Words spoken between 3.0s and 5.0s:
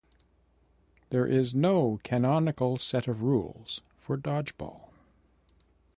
of rules for dodgeball.